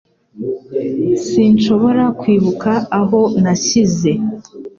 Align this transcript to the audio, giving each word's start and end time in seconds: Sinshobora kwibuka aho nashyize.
Sinshobora 1.27 2.03
kwibuka 2.19 2.71
aho 2.99 3.19
nashyize. 3.43 4.11